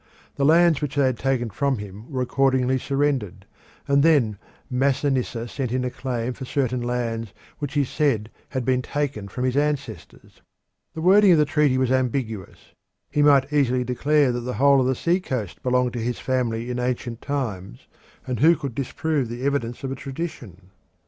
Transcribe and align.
The 0.35 0.45
lands 0.45 0.81
which 0.81 0.95
they 0.95 1.05
had 1.05 1.19
taken 1.19 1.51
from 1.51 1.77
him 1.77 2.11
were 2.11 2.23
accordingly 2.23 2.79
surrendered, 2.79 3.45
and 3.87 4.01
then 4.01 4.39
Masinissa 4.67 5.47
sent 5.47 5.71
in 5.71 5.85
a 5.85 5.91
claim 5.91 6.33
for 6.33 6.43
certain 6.43 6.81
lands 6.81 7.33
which 7.59 7.75
he 7.75 7.83
said 7.83 8.31
had 8.49 8.65
been 8.65 8.81
taken 8.81 9.27
from 9.27 9.43
his 9.43 9.55
ancestors. 9.55 10.41
The 10.95 11.01
wording 11.03 11.33
of 11.33 11.37
the 11.37 11.45
treaty 11.45 11.77
was 11.77 11.91
ambiguous. 11.91 12.73
He 13.11 13.21
might 13.21 13.53
easily 13.53 13.83
declare 13.83 14.31
that 14.31 14.39
the 14.39 14.55
whole 14.55 14.81
of 14.81 14.87
the 14.87 14.95
sea 14.95 15.19
coast 15.19 15.57
had 15.57 15.61
belonged 15.61 15.93
to 15.93 15.99
his 15.99 16.17
family 16.17 16.71
in 16.71 16.79
ancient 16.79 17.21
times, 17.21 17.85
and 18.25 18.39
who 18.39 18.55
could 18.55 18.73
disprove 18.73 19.29
the 19.29 19.43
evidence 19.43 19.83
of 19.83 19.91
a 19.91 19.95
tradition? 19.95 20.71